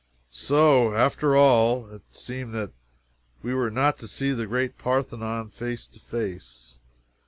So, 0.31 0.95
after 0.95 1.35
all, 1.35 1.85
it 1.93 2.01
seemed 2.09 2.55
that 2.55 2.71
we 3.43 3.53
were 3.53 3.69
not 3.69 3.99
to 3.99 4.07
see 4.07 4.31
the 4.31 4.47
great 4.47 4.79
Parthenon 4.79 5.51
face 5.51 5.85
to 5.85 5.99
face. 5.99 6.79